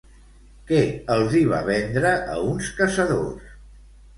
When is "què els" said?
0.69-1.35